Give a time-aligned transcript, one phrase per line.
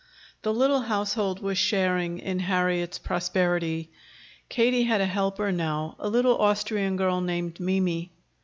[0.41, 3.91] The little household was sharing in Harriet's prosperity.
[4.49, 8.11] Katie had a helper now, a little Austrian girl named Mimi.